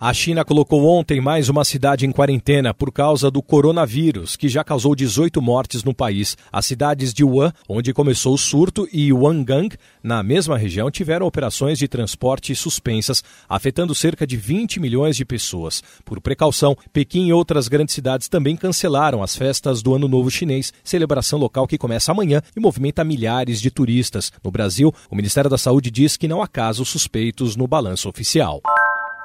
[0.00, 4.62] A China colocou ontem mais uma cidade em quarentena por causa do coronavírus, que já
[4.62, 6.36] causou 18 mortes no país.
[6.52, 11.80] As cidades de Wuhan, onde começou o surto, e Wangang, na mesma região, tiveram operações
[11.80, 15.82] de transporte suspensas, afetando cerca de 20 milhões de pessoas.
[16.04, 20.72] Por precaução, Pequim e outras grandes cidades também cancelaram as festas do Ano Novo Chinês,
[20.84, 24.30] celebração local que começa amanhã e movimenta milhares de turistas.
[24.44, 28.62] No Brasil, o Ministério da Saúde diz que não há casos suspeitos no balanço oficial.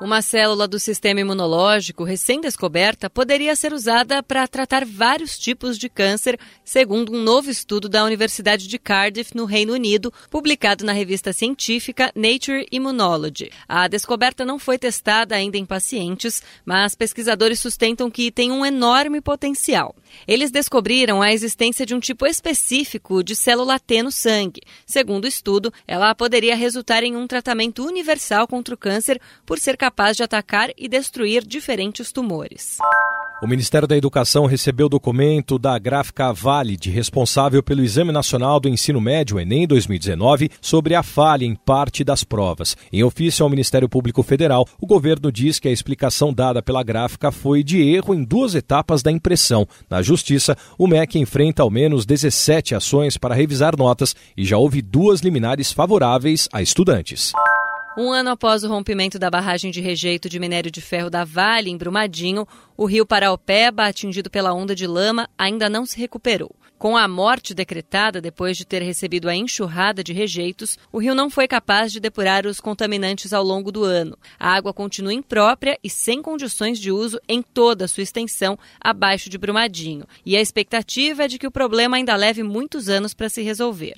[0.02, 6.38] Uma célula do sistema imunológico recém-descoberta poderia ser usada para tratar vários tipos de câncer,
[6.66, 12.12] segundo um novo estudo da Universidade de Cardiff, no Reino Unido, publicado na revista científica
[12.16, 13.52] Nature Immunology.
[13.68, 19.22] A descoberta não foi testada ainda em pacientes, mas pesquisadores sustentam que tem um enorme
[19.22, 19.96] potencial.
[20.27, 24.61] Eles descobriram a existência de um tipo específico de célula T no sangue.
[24.86, 29.78] Segundo o estudo, ela poderia resultar em um tratamento universal contra o câncer por ser
[29.78, 32.78] capaz de atacar e destruir diferentes tumores.
[33.42, 39.02] O Ministério da Educação recebeu documento da gráfica Valid, responsável pelo Exame Nacional do Ensino
[39.02, 42.78] Médio Enem 2019, sobre a falha em parte das provas.
[42.92, 47.31] Em ofício ao Ministério Público Federal, o governo diz que a explicação dada pela gráfica
[47.31, 49.67] foi de erro em duas etapas da impressão.
[49.89, 54.81] Na Justiça, o MEC enfrenta ao menos 17 ações para revisar notas e já houve
[54.81, 57.34] duas liminares favoráveis a estudantes.
[57.95, 61.69] Um ano após o rompimento da barragem de rejeito de minério de ferro da Vale,
[61.69, 66.55] em Brumadinho, o rio Paraopeba, atingido pela onda de lama, ainda não se recuperou.
[66.80, 71.30] Com a morte decretada depois de ter recebido a enxurrada de rejeitos, o rio não
[71.30, 74.17] foi capaz de depurar os contaminantes ao longo do ano.
[74.39, 79.30] A água continua imprópria e sem condições de uso em toda a sua extensão abaixo
[79.30, 80.05] de Brumadinho.
[80.25, 83.94] E a expectativa é de que o problema ainda leve muitos anos para se resolver.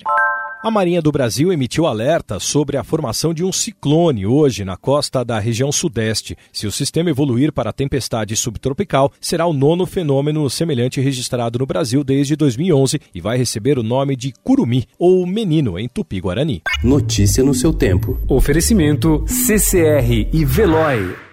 [0.62, 5.24] A Marinha do Brasil emitiu alerta sobre a formação de um ciclone hoje na costa
[5.24, 6.36] da região sudeste.
[6.52, 12.02] Se o sistema evoluir para tempestade subtropical, será o nono fenômeno semelhante registrado no Brasil
[12.02, 16.62] desde 2011 e vai receber o nome de curumi ou menino em tupi-guarani.
[16.82, 18.18] Notícia no seu tempo.
[18.28, 21.25] Oferecimento CCR e Veloy.